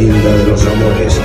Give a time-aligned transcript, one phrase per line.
[0.00, 1.20] Belinda de los amores.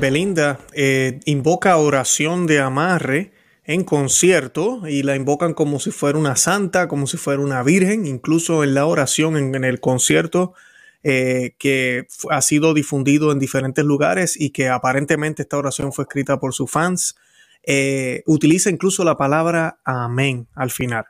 [0.00, 3.32] Belinda eh, invoca oración de amarre
[3.64, 8.06] en concierto y la invocan como si fuera una santa, como si fuera una virgen,
[8.06, 10.54] incluso en la oración en, el concierto
[11.02, 16.38] eh, que ha sido difundido en diferentes lugares y que aparentemente esta oración fue escrita
[16.38, 17.16] por sus fans.
[17.64, 21.06] eh, utiliza incluso la palabra amén al final,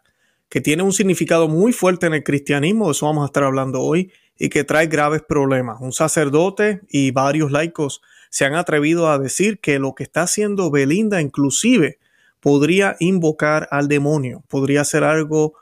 [0.49, 3.81] que tiene un significado muy fuerte en el cristianismo, de eso vamos a estar hablando
[3.83, 5.79] hoy, y que trae graves problemas.
[5.81, 10.71] Un sacerdote y varios laicos se han atrevido a decir que lo que está haciendo
[10.71, 11.99] Belinda inclusive
[12.41, 15.55] podría invocar al demonio, podría ser algo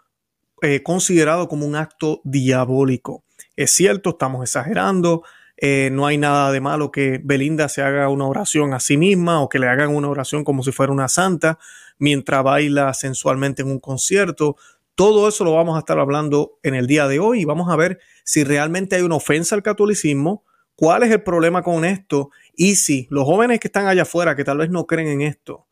[0.62, 3.25] eh, considerado como un acto diabólico.
[3.56, 5.22] Es cierto, estamos exagerando,
[5.56, 9.41] eh, no hay nada de malo que Belinda se haga una oración a sí misma
[9.41, 11.59] o que le hagan una oración como si fuera una santa
[11.98, 14.56] mientras baila sensualmente en un concierto.
[14.94, 17.77] Todo eso lo vamos a estar hablando en el día de hoy y vamos a
[17.77, 20.44] ver si realmente hay una ofensa al catolicismo,
[20.75, 24.45] cuál es el problema con esto y si los jóvenes que están allá afuera que
[24.45, 25.69] tal vez no creen en esto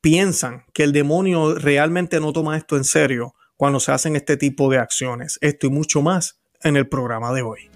[0.00, 4.70] piensan que el demonio realmente no toma esto en serio cuando se hacen este tipo
[4.70, 5.38] de acciones.
[5.40, 7.71] Esto y mucho más en el programa de hoy.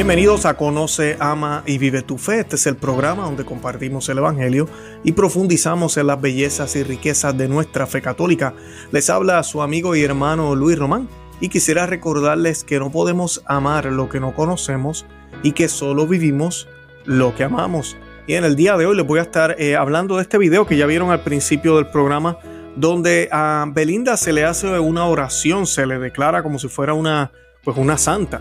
[0.00, 2.40] Bienvenidos a Conoce, Ama y Vive tu Fe.
[2.40, 4.66] Este es el programa donde compartimos el Evangelio
[5.04, 8.54] y profundizamos en las bellezas y riquezas de nuestra fe católica.
[8.92, 11.06] Les habla su amigo y hermano Luis Román
[11.38, 15.04] y quisiera recordarles que no podemos amar lo que no conocemos
[15.42, 16.66] y que solo vivimos
[17.04, 17.98] lo que amamos.
[18.26, 20.66] Y en el día de hoy les voy a estar eh, hablando de este video
[20.66, 22.38] que ya vieron al principio del programa
[22.74, 27.32] donde a Belinda se le hace una oración, se le declara como si fuera una,
[27.62, 28.40] pues una santa.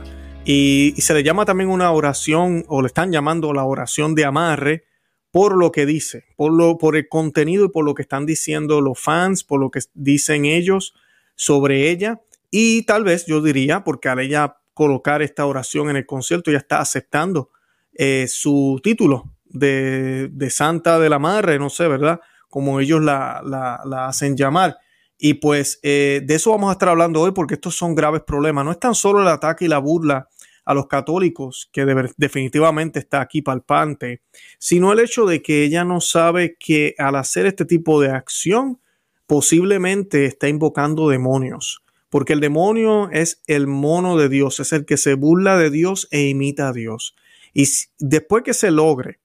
[0.51, 4.85] Y, se le llama también una oración, o le están llamando la oración de amarre,
[5.29, 8.81] por lo que dice, por, lo, por el contenido y por lo que están diciendo
[8.81, 10.95] los fans, por lo que dicen ellos
[11.35, 12.21] sobre ella.
[12.49, 16.57] Y tal vez yo diría, porque al ella colocar esta oración en el concierto, ya
[16.57, 17.51] está aceptando
[17.93, 22.21] eh, su título de, de Santa del Amarre, no sé, ¿verdad?
[22.49, 24.79] Como ellos la, la, la hacen llamar.
[25.19, 28.65] Y pues eh, de eso vamos a estar hablando hoy porque estos son graves problemas.
[28.65, 30.27] No es tan solo el ataque y la burla
[30.69, 34.21] a los católicos, que de, definitivamente está aquí palpante,
[34.59, 38.79] sino el hecho de que ella no sabe que al hacer este tipo de acción
[39.25, 41.81] posiblemente está invocando demonios,
[42.11, 46.07] porque el demonio es el mono de Dios, es el que se burla de Dios
[46.11, 47.15] e imita a Dios.
[47.51, 49.19] Y después que se logre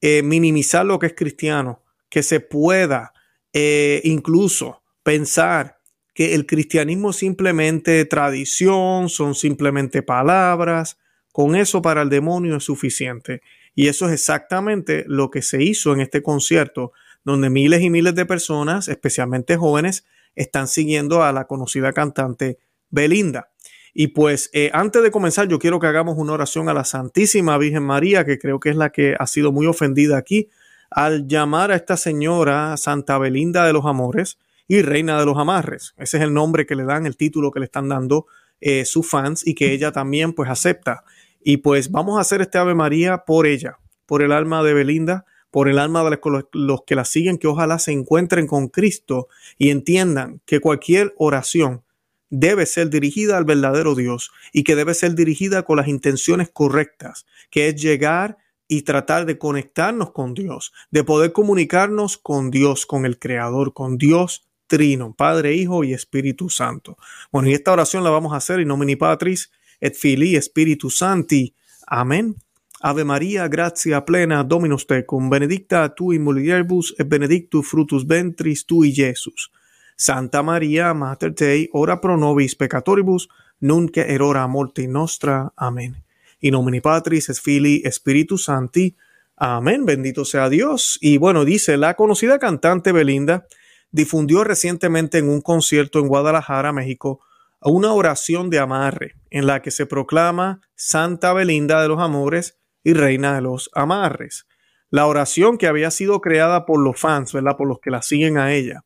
[0.00, 3.12] eh, minimizar lo que es cristiano, que se pueda
[3.52, 5.77] eh, incluso pensar
[6.18, 10.98] que el cristianismo simplemente tradición, son simplemente palabras,
[11.30, 13.40] con eso para el demonio es suficiente.
[13.76, 16.90] Y eso es exactamente lo que se hizo en este concierto,
[17.22, 22.58] donde miles y miles de personas, especialmente jóvenes, están siguiendo a la conocida cantante
[22.90, 23.52] Belinda.
[23.94, 27.56] Y pues eh, antes de comenzar, yo quiero que hagamos una oración a la Santísima
[27.58, 30.48] Virgen María, que creo que es la que ha sido muy ofendida aquí,
[30.90, 34.36] al llamar a esta señora Santa Belinda de los Amores,
[34.68, 35.94] y Reina de los Amarres.
[35.96, 38.26] Ese es el nombre que le dan, el título que le están dando
[38.60, 41.04] eh, sus fans y que ella también pues acepta.
[41.42, 45.24] Y pues vamos a hacer este Ave María por ella, por el alma de Belinda,
[45.50, 49.28] por el alma de los, los que la siguen, que ojalá se encuentren con Cristo
[49.56, 51.82] y entiendan que cualquier oración
[52.28, 57.24] debe ser dirigida al verdadero Dios y que debe ser dirigida con las intenciones correctas,
[57.50, 58.36] que es llegar
[58.70, 63.96] y tratar de conectarnos con Dios, de poder comunicarnos con Dios, con el Creador, con
[63.96, 66.96] Dios Trino, Padre, Hijo y Espíritu Santo.
[67.32, 69.50] Bueno, y esta oración la vamos a hacer in nomine Patris
[69.80, 71.54] et Filii Spiritus Sancti.
[71.86, 72.36] Amén.
[72.80, 78.92] Ave María, gratia plena, Dominus tecum, benedicta tu in mulieribus et benedictus fructus ventris tui,
[78.96, 79.50] Iesus.
[79.96, 83.28] Santa María, Mater Dei, ora pro nobis peccatoribus,
[83.60, 85.52] nunc et erora morti nostra.
[85.56, 85.96] Amén.
[86.40, 88.94] In nomine Patris et Filii Spiritus Sancti.
[89.36, 89.84] Amén.
[89.84, 90.98] Bendito sea Dios.
[91.00, 93.46] Y bueno, dice la conocida cantante Belinda
[93.90, 97.20] difundió recientemente en un concierto en Guadalajara, México,
[97.60, 102.92] una oración de amarre en la que se proclama Santa Belinda de los Amores y
[102.92, 104.46] Reina de los Amarres.
[104.90, 107.32] La oración que había sido creada por los fans.
[107.32, 108.84] Por los que la siguen a ella,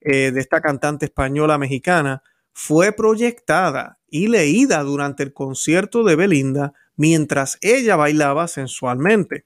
[0.00, 6.72] eh, de esta cantante española mexicana, fue proyectada y leída durante el concierto de Belinda
[6.96, 9.44] mientras ella bailaba sensualmente.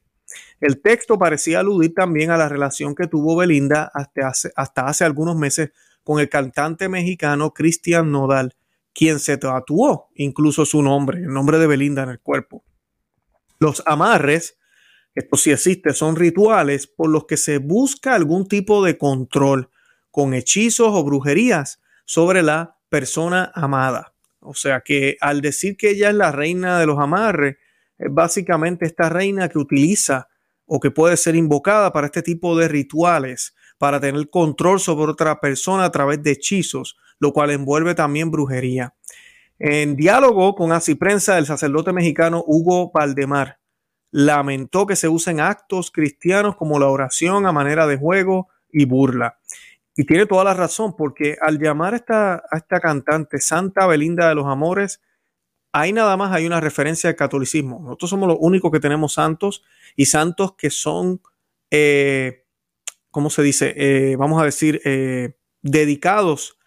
[0.60, 5.70] El texto parecía aludir también a la relación que tuvo Belinda hasta hace, algunos meses
[6.02, 8.54] con el cantante mexicano Cristian Nodal,
[8.92, 12.64] quien se tatuó incluso su nombre, el nombre de Belinda en el cuerpo.
[13.58, 14.58] Los amarres,
[15.14, 19.70] esto sí existe, son rituales por los que se busca algún tipo de control
[20.10, 24.14] con hechizos o brujerías sobre la persona amada.
[24.40, 27.56] O sea que al decir que ella es la reina de los amarres,
[27.98, 30.28] básicamente esta reina que utiliza
[30.66, 35.40] o que puede ser invocada para este tipo de rituales, para tener control sobre otra
[35.40, 38.94] persona a través de hechizos, lo cual envuelve también brujería.
[39.58, 43.58] En diálogo con Así Prensa, el sacerdote mexicano Hugo Valdemar
[44.10, 49.38] lamentó que se usen actos cristianos como la oración a manera de juego y burla.
[49.96, 54.36] Y tiene toda la razón, porque al llamar esta, a esta cantante Santa Belinda de
[54.36, 55.00] los Amores,
[55.72, 57.80] ahí nada más hay una referencia al catolicismo.
[57.80, 59.62] Nosotros somos los únicos que tenemos santos
[59.96, 61.20] y santos que son,
[61.70, 62.44] eh,
[63.10, 63.74] ¿cómo se dice?
[63.76, 66.58] Eh, vamos a decir, eh, dedicados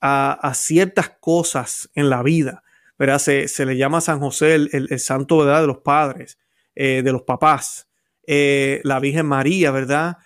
[0.00, 2.62] a, ciertas cosas en la vida.
[2.98, 3.18] ¿verdad?
[3.18, 5.62] Se, le llama San José el, santo ¿verdad?
[5.62, 6.38] de los padres,
[6.74, 7.88] de los papás,
[8.26, 10.18] la Virgen María, ¿verdad?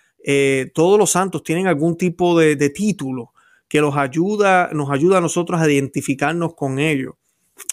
[0.73, 3.33] todos los santos tienen algún tipo de, de título
[3.67, 7.15] que los ayuda, nos ayuda a nosotros a identificarnos con ellos.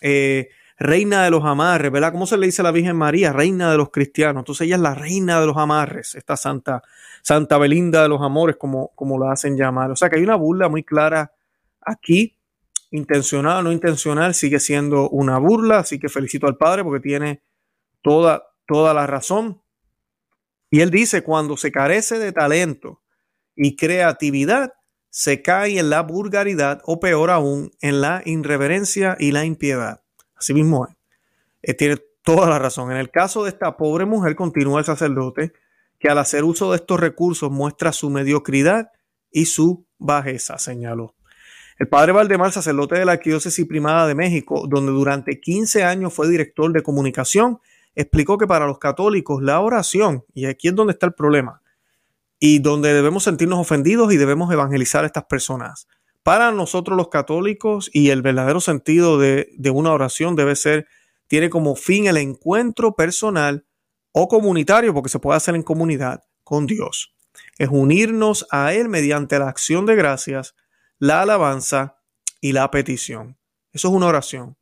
[0.00, 0.48] Eh,
[0.78, 2.12] reina de los amarres, ¿verdad?
[2.12, 3.32] ¿Cómo se le dice a la Virgen María?
[3.32, 4.42] Reina de los cristianos.
[4.42, 6.82] Entonces ella es la reina de los amarres, esta santa,
[7.22, 9.90] Santa Belinda de los amores, como, como la hacen llamar.
[9.90, 11.32] O sea que hay una burla muy clara
[11.80, 12.36] aquí,
[12.90, 17.42] intencional o no intencional, sigue siendo una burla, así que felicito al Padre porque tiene
[18.02, 19.60] toda, toda la razón.
[20.70, 23.02] Y él dice, cuando se carece de talento
[23.56, 24.72] y creatividad,
[25.10, 30.02] se cae en la vulgaridad o peor aún, en la irreverencia y la impiedad.
[30.36, 30.94] Así mismo es.
[31.62, 32.90] Eh, tiene toda la razón.
[32.90, 35.52] En el caso de esta pobre mujer, continúa el sacerdote,
[35.98, 38.92] que al hacer uso de estos recursos muestra su mediocridad
[39.30, 41.14] y su bajeza, señaló.
[41.78, 46.28] El padre Valdemar, sacerdote de la Arquidiócesis Primada de México, donde durante 15 años fue
[46.28, 47.60] director de comunicación,
[47.94, 51.62] explicó que para los católicos la oración, y aquí es donde está el problema,
[52.40, 55.88] y donde debemos sentirnos ofendidos y debemos evangelizar a estas personas.
[56.22, 60.86] Para nosotros los católicos y el verdadero sentido de, una oración debe ser,
[61.26, 63.66] tiene como fin el encuentro personal
[64.12, 67.14] o comunitario, porque se puede hacer en comunidad, con Dios.
[67.58, 70.54] Es unirnos a Él mediante la acción de gracias,
[70.98, 71.96] la alabanza
[72.40, 73.38] y la petición.
[73.72, 74.56] Eso es una oración.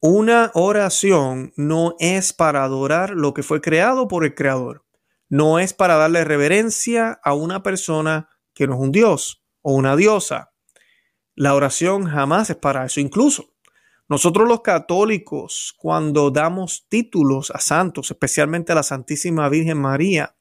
[0.00, 4.85] Una oración no es para adorar lo que fue creado por el Creador
[5.28, 9.96] no es para darle reverencia a una persona que no es un dios o una
[9.96, 10.52] diosa.
[11.34, 13.00] La oración jamás es para eso.
[13.00, 13.52] Incluso
[14.08, 20.36] nosotros los católicos, cuando damos títulos a santos, especialmente a la Santísima Virgen María,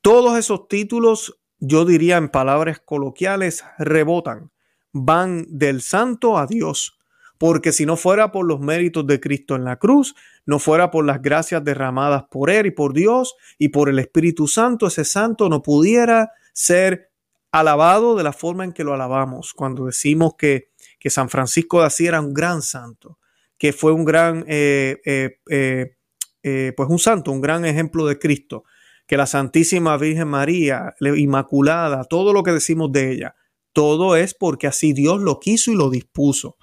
[0.00, 4.52] todos esos títulos, yo diría en palabras coloquiales, rebotan,
[4.92, 6.97] van del santo a Dios
[7.38, 10.14] porque si no fuera por los méritos de Cristo en la cruz,
[10.44, 14.48] no fuera por las gracias derramadas por Él y por Dios y por el Espíritu
[14.48, 17.10] Santo, ese santo no pudiera ser
[17.52, 19.54] alabado de la forma en que lo alabamos.
[19.54, 23.18] Cuando decimos que, que San Francisco de Asís era un gran santo,
[23.56, 25.96] que fue un gran, eh, eh,
[26.42, 28.64] eh, pues un santo, un gran ejemplo de Cristo,
[29.06, 33.34] que la Santísima Virgen María, Inmaculada, todo lo que decimos de ella,
[33.72, 36.56] todo es porque así Dios lo quiso y lo dispuso.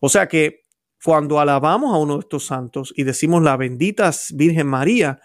[0.00, 0.62] O sea que
[1.04, 5.20] cuando alabamos a uno de estos santos y decimos la bendita Virgen María,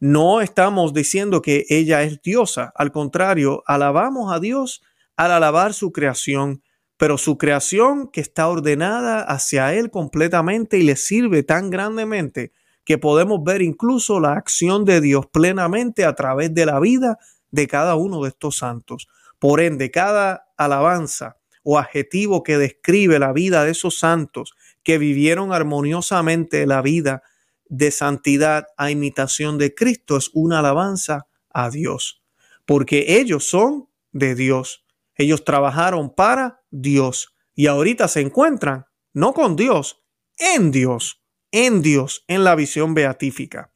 [0.00, 2.72] no estamos diciendo que ella es diosa.
[2.74, 4.82] Al contrario, alabamos a Dios
[5.16, 6.62] al alabar su creación,
[6.96, 12.52] pero su creación que está ordenada hacia Él completamente y le sirve tan grandemente
[12.84, 17.18] que podemos ver incluso la acción de Dios plenamente a través de la vida
[17.52, 19.06] de cada uno de estos santos.
[19.38, 25.52] Por ende, cada alabanza o adjetivo que describe la vida de esos santos que vivieron
[25.52, 27.22] armoniosamente la vida
[27.68, 32.22] de santidad a imitación de Cristo es una alabanza a Dios,
[32.66, 34.84] porque ellos son de Dios.
[35.14, 40.02] Ellos trabajaron para Dios y ahorita se encuentran no con Dios,
[40.38, 43.72] en Dios, en Dios, en la visión beatífica.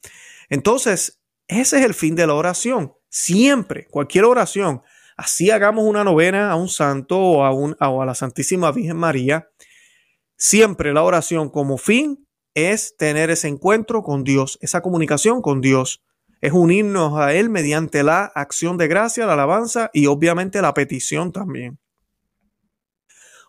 [0.48, 2.94] Entonces, ese es el fin de la oración.
[3.08, 4.82] Siempre, cualquier oración,
[5.16, 9.48] así hagamos una novena a un santo o a, un, a la Santísima Virgen María,
[10.36, 16.02] Siempre la oración como fin es tener ese encuentro con Dios, esa comunicación con Dios.
[16.42, 21.32] Es unirnos a Él mediante la acción de gracia, la alabanza y obviamente la petición
[21.32, 21.78] también.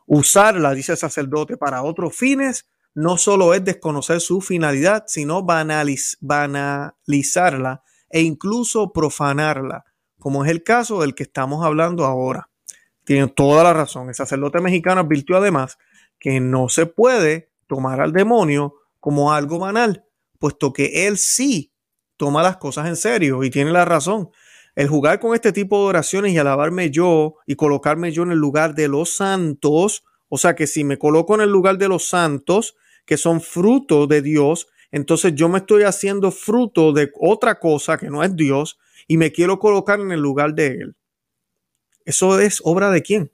[0.06, 7.84] Usarla, dice el sacerdote, para otros fines no solo es desconocer su finalidad, sino banalizarla
[8.10, 9.84] e incluso profanarla,
[10.20, 12.50] como es el caso del que estamos hablando ahora.
[13.04, 14.10] Tiene toda la razón.
[14.10, 15.78] El sacerdote mexicano advirtió además
[16.20, 20.06] que no se puede tomar al demonio como algo banal,
[20.40, 21.74] puesto que él sí
[22.18, 24.30] toma las cosas en serio y tiene la razón.
[24.76, 28.38] El jugar con este tipo de oraciones y alabarme yo y colocarme yo en el
[28.38, 32.08] lugar de los santos, o sea que si me coloco en el lugar de los
[32.10, 37.98] santos, que son fruto de Dios, entonces yo me estoy haciendo fruto de otra cosa
[37.98, 40.96] que no es Dios y me quiero colocar en el lugar de Él.
[42.06, 43.32] ¿Eso es obra de quién?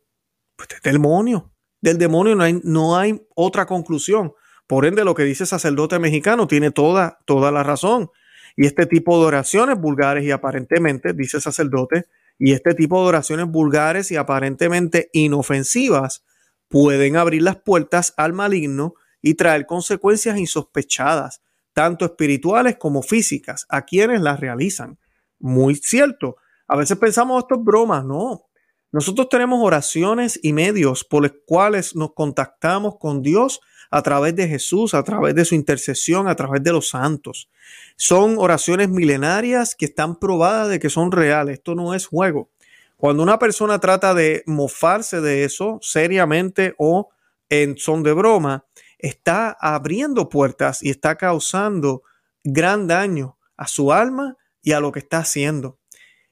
[0.56, 1.52] Pues del demonio.
[1.82, 4.34] Del demonio no hay, no hay otra conclusión.
[4.68, 8.10] Por ende, lo que dice sacerdote mexicano tiene toda, toda la razón.
[8.56, 12.06] Y este tipo de oraciones vulgares y aparentemente, dice sacerdote,
[12.40, 16.24] y este tipo de oraciones vulgares y aparentemente inofensivas
[16.68, 21.42] pueden abrir las puertas al maligno y traer consecuencias insospechadas,
[21.74, 24.98] tanto espirituales como físicas, a quienes las realizan.
[25.44, 26.38] Muy cierto.
[26.70, 28.46] A veces pensamos esto es broma, no.
[28.94, 33.60] Nosotros tenemos oraciones y medios por los cuales nos contactamos con Dios
[33.92, 37.50] a través de Jesús, a través de su intercesión, a través de los santos.
[37.98, 41.56] Son oraciones milenarias que están probadas de que son reales.
[41.58, 42.50] Esto no es juego.
[42.96, 47.10] Cuando una persona trata de mofarse de eso seriamente o
[47.50, 48.64] en son de broma,
[48.98, 52.04] está abriendo puertas y está causando
[52.46, 55.78] gran daño a su alma y a lo que está haciendo.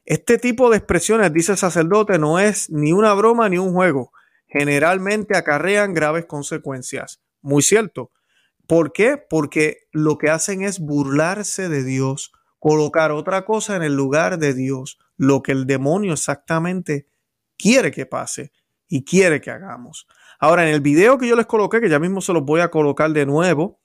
[0.05, 4.11] Este tipo de expresiones, dice el sacerdote, no es ni una broma ni un juego.
[4.47, 7.21] Generalmente acarrean graves consecuencias.
[7.41, 8.11] Muy cierto.
[8.65, 9.17] ¿Por qué?
[9.17, 14.53] Porque lo que hacen es burlarse de Dios, colocar otra cosa en el lugar de
[14.53, 17.07] Dios, lo que el demonio exactamente
[17.57, 18.51] quiere que pase
[18.87, 20.07] y quiere que hagamos.
[20.39, 22.71] Ahora, en el video que yo les coloqué, que ya mismo se los voy a
[22.71, 23.79] colocar de nuevo,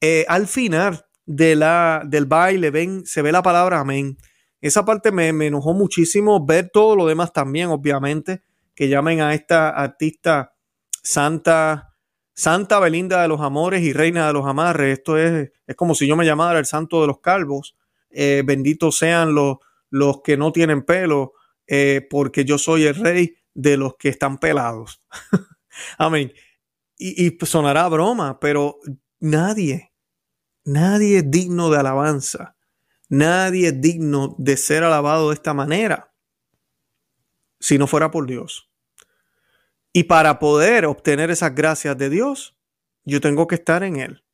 [0.00, 4.18] eh, al final de la, del baile ven, se ve la palabra amén.
[4.60, 8.42] Esa parte me, me, enojó muchísimo ver todo lo demás también, obviamente,
[8.74, 10.56] que llamen a esta artista
[11.04, 11.94] Santa,
[12.34, 14.98] Santa Belinda de los Amores y Reina de los Amarres.
[14.98, 17.76] Esto es, es como si yo me llamara el santo de los calvos.
[18.10, 19.58] Eh, benditos sean los,
[19.88, 21.34] los que no tienen pelo,
[21.68, 25.00] eh, porque yo soy el rey de los que están pelados.
[25.96, 26.32] Amén.
[26.98, 28.80] Y, y sonará broma, pero
[29.20, 29.89] nadie,
[30.72, 32.56] nadie es digno de alabanza.
[33.08, 36.14] Nadie es digno de ser alabado de esta manera
[37.58, 38.70] si no fuera por Dios.
[39.92, 42.56] Y para poder obtener esas gracias de Dios,
[43.04, 44.24] yo tengo que estar en Él,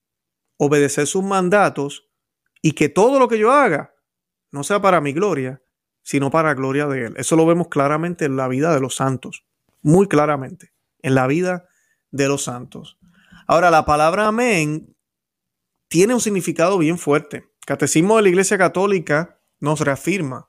[0.59, 2.09] obedecer sus mandatos
[2.61, 3.95] y que todo lo que yo haga
[4.52, 5.62] no sea para mi gloria,
[6.02, 7.14] sino para la gloria de Él.
[7.16, 9.45] Eso lo vemos claramente en la vida de los santos,
[9.83, 11.66] muy claramente en la vida
[12.11, 12.99] de los santos.
[13.47, 14.96] Ahora, la palabra amén
[15.88, 17.45] tiene un significado bien fuerte.
[17.66, 20.49] Catecismo de la Iglesia Católica nos reafirma.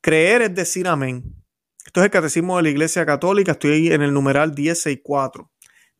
[0.00, 1.44] Creer es decir amén.
[1.84, 5.50] Esto es el Catecismo de la Iglesia Católica, estoy en el numeral 164.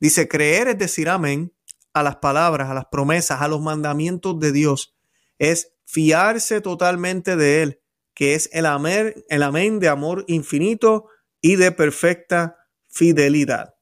[0.00, 1.52] Dice, creer es decir amén
[1.92, 4.96] a las palabras, a las promesas, a los mandamientos de Dios.
[5.38, 7.80] Es fiarse totalmente de Él,
[8.14, 11.06] que es el amén, el amén de amor infinito
[11.40, 12.56] y de perfecta
[12.88, 13.74] fidelidad.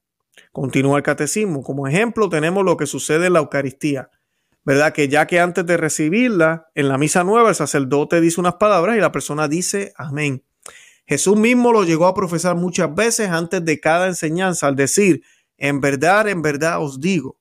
[0.53, 1.63] Continúa el catecismo.
[1.63, 4.11] Como ejemplo tenemos lo que sucede en la Eucaristía.
[4.67, 4.93] ¿Verdad?
[4.93, 8.97] Que ya que antes de recibirla, en la misa nueva, el sacerdote dice unas palabras
[8.97, 10.45] y la persona dice amén.
[11.07, 15.23] Jesús mismo lo llegó a profesar muchas veces antes de cada enseñanza al decir,
[15.57, 17.39] en verdad, en verdad os digo.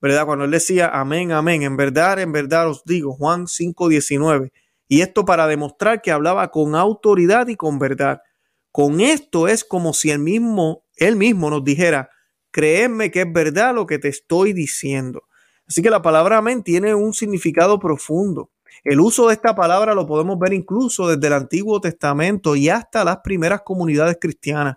[0.00, 0.24] ¿Verdad?
[0.24, 4.50] Cuando él decía amén, amén, en verdad, en verdad os digo, Juan 5:19.
[4.88, 8.22] Y esto para demostrar que hablaba con autoridad y con verdad.
[8.70, 12.08] Con esto es como si él mismo, él mismo nos dijera,
[12.50, 15.24] créeme que es verdad lo que te estoy diciendo.
[15.72, 18.50] Así que la palabra amén tiene un significado profundo.
[18.84, 23.06] El uso de esta palabra lo podemos ver incluso desde el Antiguo Testamento y hasta
[23.06, 24.76] las primeras comunidades cristianas.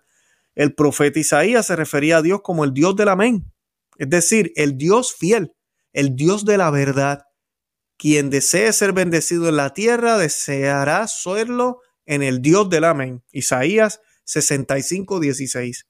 [0.56, 3.52] El profeta Isaías se refería a Dios como el Dios del amén,
[3.98, 5.54] es decir, el Dios fiel,
[5.92, 7.26] el Dios de la verdad.
[7.98, 13.22] Quien desee ser bendecido en la tierra deseará serlo en el Dios del amén.
[13.34, 15.88] Isaías 65, 16.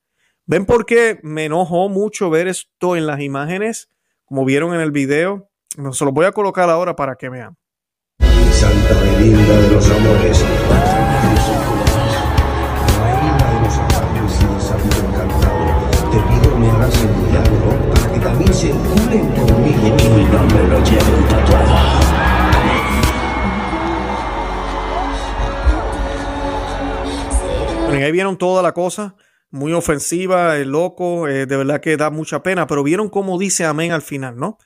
[0.48, 3.90] ¿Ven por qué me enojó mucho ver esto en las imágenes?
[4.26, 5.50] como vieron en el video.
[5.92, 7.56] Se los voy a colocar ahora para que vean.
[8.20, 10.46] Santa de los amores.
[28.06, 29.16] Ahí vieron toda la cosa
[29.56, 33.66] muy ofensiva, el loco, eh, de verdad que da mucha pena, pero vieron cómo dice
[33.66, 34.58] amén al final, ¿no?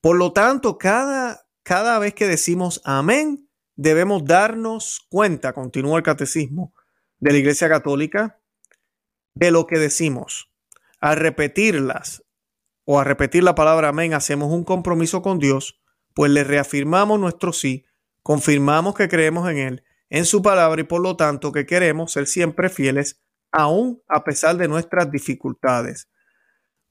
[0.00, 6.72] Por lo tanto, cada, cada vez que decimos amén, debemos darnos cuenta, continúa el catecismo
[7.18, 8.40] de la Iglesia Católica,
[9.34, 10.52] de lo que decimos.
[11.00, 12.24] Al repetirlas
[12.84, 15.80] o a repetir la palabra amén, hacemos un compromiso con Dios,
[16.14, 17.84] pues le reafirmamos nuestro sí,
[18.22, 22.26] confirmamos que creemos en Él, en su palabra y por lo tanto que queremos ser
[22.26, 23.23] siempre fieles,
[23.54, 26.08] aún a pesar de nuestras dificultades.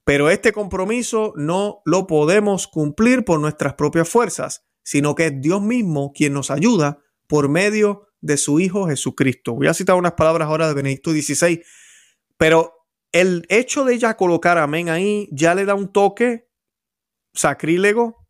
[0.05, 5.61] Pero este compromiso no lo podemos cumplir por nuestras propias fuerzas, sino que es Dios
[5.61, 9.53] mismo quien nos ayuda por medio de su Hijo Jesucristo.
[9.53, 11.63] Voy a citar unas palabras ahora de Benedicto XVI,
[12.37, 12.73] pero
[13.11, 16.49] el hecho de ella colocar amén ahí ya le da un toque
[17.33, 18.25] sacrílego,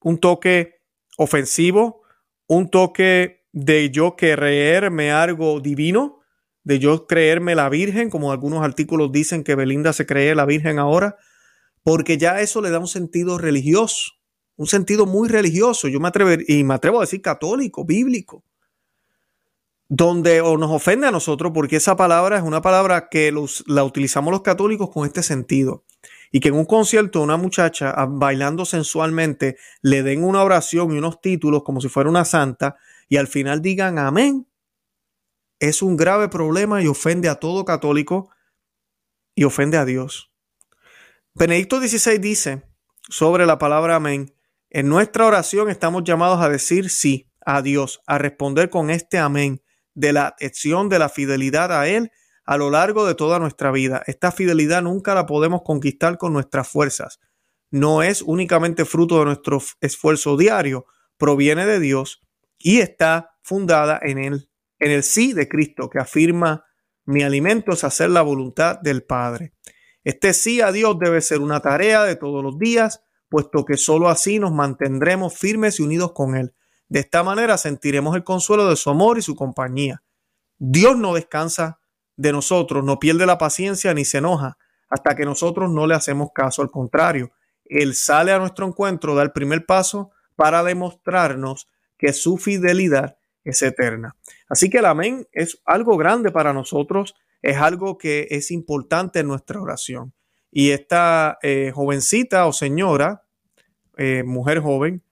[0.00, 0.82] un toque
[1.16, 2.02] ofensivo,
[2.46, 6.17] un toque de yo creerme algo divino,
[6.68, 10.78] de yo creerme la Virgen, como algunos artículos dicen que Belinda se cree la Virgen
[10.78, 11.16] ahora,
[11.82, 14.12] porque ya eso le da un sentido religioso,
[14.56, 18.44] un sentido muy religioso, yo me atrevo y me atrevo a decir católico, bíblico
[19.88, 23.32] donde o nos ofende a nosotros porque esa palabra es una palabra que
[23.66, 25.84] la utilizamos los católicos con este sentido.
[26.30, 30.98] Y que en un concierto una muchacha ah, bailando sensualmente le den una oración y
[30.98, 32.76] unos títulos como si fuera una santa
[33.08, 34.46] y al final digan amén.
[35.60, 38.30] Es un grave problema y ofende a todo católico
[39.34, 40.32] y ofende a Dios.
[41.34, 42.62] Benedicto XVI dice
[43.08, 44.34] sobre la palabra amén,
[44.70, 49.62] en nuestra oración estamos llamados a decir sí a Dios, a responder con este amén
[49.94, 52.10] de la acción de la fidelidad a Él
[52.44, 54.02] a lo largo de toda nuestra vida.
[54.06, 57.20] Esta fidelidad nunca la podemos conquistar con nuestras fuerzas.
[57.70, 60.86] No es únicamente fruto de nuestro esfuerzo diario,
[61.18, 62.22] proviene de Dios
[62.58, 64.47] y está fundada en el,
[64.78, 66.64] en el sí de Cristo, que afirma
[67.04, 69.54] mi alimento es hacer la voluntad del Padre.
[70.04, 74.08] Este sí a Dios debe ser una tarea de todos los días, puesto que sólo
[74.08, 76.54] así nos mantendremos firmes y unidos con Él.
[76.88, 80.02] De esta manera sentiremos el consuelo de su amor y su compañía.
[80.58, 81.80] Dios no descansa
[82.16, 86.30] de nosotros, no pierde la paciencia ni se enoja hasta que nosotros no le hacemos
[86.34, 86.62] caso.
[86.62, 87.30] Al contrario,
[87.64, 93.62] Él sale a nuestro encuentro, da el primer paso para demostrarnos que su fidelidad es
[93.62, 94.16] eterna.
[94.48, 99.28] Así que el amén es algo grande para nosotros, es algo que es importante en
[99.28, 100.12] nuestra oración.
[100.50, 103.22] Y esta eh, jovencita o señora,
[103.96, 105.02] eh, mujer joven,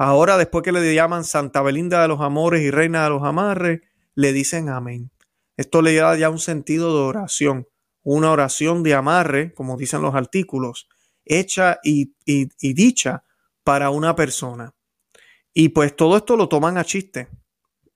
[0.00, 3.80] Ahora, después que le llaman Santa Belinda de los Amores y Reina de los Amarres,
[4.14, 5.10] le dicen amén.
[5.56, 7.66] Esto le da ya un sentido de oración,
[8.04, 10.88] una oración de amarre, como dicen los artículos,
[11.24, 12.12] hecha y,
[12.60, 13.24] dicha
[13.64, 14.72] para una persona.
[15.52, 17.26] Y pues todo esto lo toman a chiste.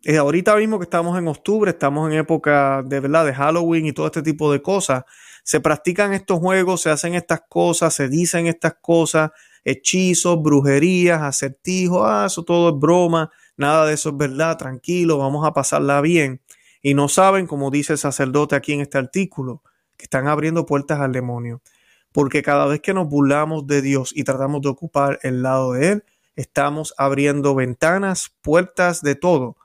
[0.05, 3.93] Eh, ahorita mismo que estamos en octubre, estamos en época de verdad de Halloween y
[3.93, 5.05] todo este tipo de cosas.
[5.45, 9.31] Se practican estos juegos, se hacen estas cosas, se dicen estas cosas,
[9.65, 15.47] hechizos, brujerías, acertijos, ah, eso todo es broma, nada de eso es verdad, tranquilo, vamos
[15.47, 16.41] a pasarla bien.
[16.83, 19.63] Y no saben, como dice el sacerdote aquí en este artículo,
[19.97, 21.63] que están abriendo puertas al demonio.
[22.11, 25.93] Porque cada vez que nos burlamos de Dios y tratamos de ocupar el lado de
[25.93, 29.57] Él, estamos abriendo ventanas, puertas de todo,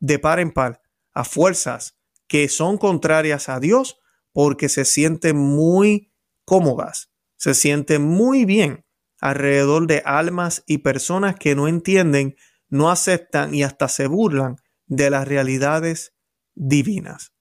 [0.00, 0.80] de par en par,
[1.12, 1.98] a fuerzas
[2.28, 4.00] que son contrarias a Dios
[4.32, 6.12] porque se sienten muy
[6.44, 8.84] cómodas, se sienten muy bien
[9.20, 12.36] alrededor de almas y personas que no entienden,
[12.68, 16.14] no aceptan y hasta se burlan de las realidades
[16.54, 17.32] divinas.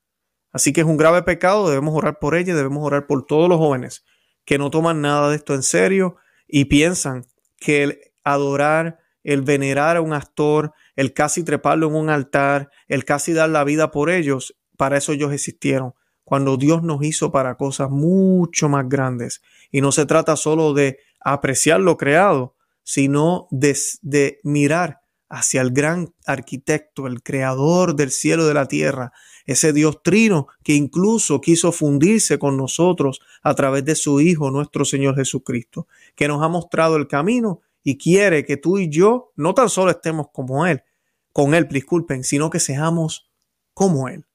[0.51, 3.57] Así que es un grave pecado, debemos orar por ella, debemos orar por todos los
[3.57, 4.05] jóvenes
[4.45, 6.15] que no toman nada de esto en serio
[6.47, 7.25] y piensan
[7.57, 13.03] que el adorar, el venerar a un actor, el casi treparlo en un altar, el
[13.03, 17.55] casi dar la vida por ellos, para eso ellos existieron, cuando Dios nos hizo para
[17.55, 19.41] cosas mucho más grandes.
[19.71, 26.13] Y no se trata solo de apreciar lo creado, sino de, mirar hacia el gran
[26.27, 29.11] arquitecto, el creador del cielo y de la tierra,
[29.47, 34.85] ese Dios trino que incluso quiso fundirse con nosotros a través de su Hijo, nuestro
[34.85, 39.53] Señor Jesucristo, que nos ha mostrado el camino y quiere que tú y yo no
[39.53, 40.83] tan solo estemos como Él,
[41.31, 43.31] con Él, disculpen, sino que seamos
[43.75, 44.25] como Él,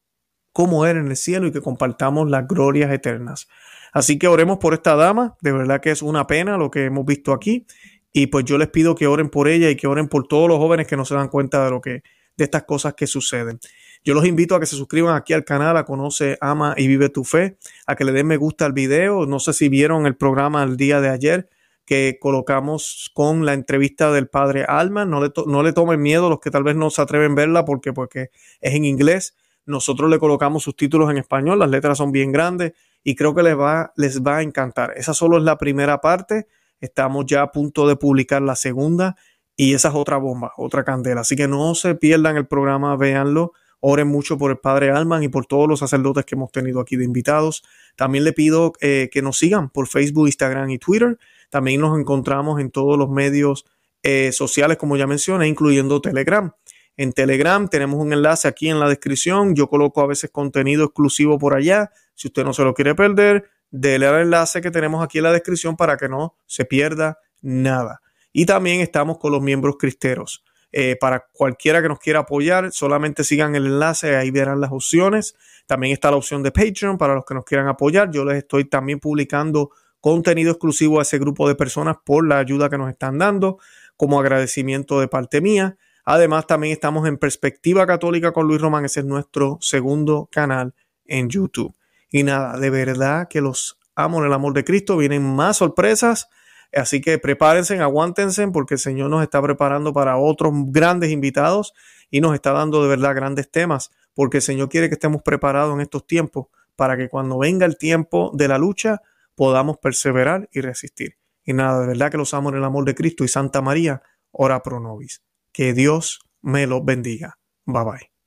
[0.52, 3.48] como Él en el cielo y que compartamos las glorias eternas.
[3.92, 7.04] Así que oremos por esta dama, de verdad que es una pena lo que hemos
[7.04, 7.66] visto aquí.
[8.12, 10.58] Y pues yo les pido que oren por ella y que oren por todos los
[10.58, 12.02] jóvenes que no se dan cuenta de lo que,
[12.36, 13.58] de estas cosas que suceden.
[14.04, 17.08] Yo los invito a que se suscriban aquí al canal, a Conoce, Ama y Vive
[17.08, 19.26] tu Fe, a que le den me gusta al video.
[19.26, 21.48] No sé si vieron el programa el día de ayer
[21.90, 25.04] que colocamos con la entrevista del padre Alma.
[25.04, 27.64] No le, no le tomen miedo los que tal vez no se atreven a verla
[27.64, 29.34] porque, porque es en inglés
[29.66, 33.42] Nosotros le colocamos sus títulos en español, las letras son bien grandes y creo que
[33.42, 34.92] les va, les va a encantar.
[34.94, 36.46] Esa solo es la primera parte.
[36.80, 39.16] Estamos ya a punto de publicar la segunda
[39.56, 41.22] y esa es otra bomba, otra candela.
[41.22, 43.50] Así que no se pierdan el programa, véanlo.
[43.80, 46.94] Oren mucho por el Padre Alman y por todos los sacerdotes que hemos tenido aquí
[46.94, 47.64] de invitados.
[47.96, 51.18] También le pido eh, que nos sigan por Facebook, Instagram y Twitter.
[51.50, 53.66] También nos encontramos en todos los medios
[54.02, 56.52] eh, sociales, como ya mencioné, incluyendo Telegram.
[56.96, 59.54] En Telegram tenemos un enlace aquí en la descripción.
[59.54, 61.90] Yo coloco a veces contenido exclusivo por allá.
[62.14, 65.32] Si usted no se lo quiere perder, dele al enlace que tenemos aquí en la
[65.32, 68.00] descripción para que no se pierda nada.
[68.32, 70.44] Y también estamos con los miembros cristeros.
[70.72, 75.34] Eh, para cualquiera que nos quiera apoyar, solamente sigan el enlace, ahí verán las opciones.
[75.66, 78.10] También está la opción de Patreon para los que nos quieran apoyar.
[78.12, 82.70] Yo les estoy también publicando contenido exclusivo a ese grupo de personas por la ayuda
[82.70, 83.58] que nos están dando,
[83.96, 85.76] como agradecimiento de parte mía.
[86.04, 91.28] Además, también estamos en Perspectiva Católica con Luis Román, ese es nuestro segundo canal en
[91.28, 91.74] YouTube.
[92.10, 94.96] Y nada, de verdad que los amo en el amor de Cristo.
[94.96, 96.28] Vienen más sorpresas
[96.72, 101.74] Así que prepárense, aguántense, porque el Señor nos está preparando para otros grandes invitados
[102.10, 105.74] y nos está dando de verdad grandes temas, porque el Señor quiere que estemos preparados
[105.74, 109.02] en estos tiempos para que cuando venga el tiempo de la lucha
[109.40, 111.14] podamos perseverar y resistir.
[111.42, 114.02] Y nada, de verdad que los amo en el amor de Cristo y Santa María,
[114.30, 115.22] ora pro nobis.
[115.50, 117.38] Que Dios me los bendiga.
[117.64, 118.19] Bye bye.